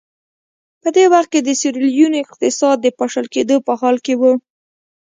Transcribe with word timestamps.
په 0.81 0.89
دې 0.95 1.05
وخت 1.13 1.29
کې 1.33 1.39
د 1.43 1.49
سیریلیون 1.61 2.13
اقتصاد 2.23 2.77
د 2.81 2.87
پاشل 2.99 3.25
کېدو 3.35 3.55
په 3.65 3.73
حال 3.79 3.97
کې 4.05 4.13
و. 4.19 4.21